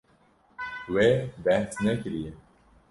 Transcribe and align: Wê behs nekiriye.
Wê 0.93 1.09
behs 1.43 1.71
nekiriye. 1.83 2.31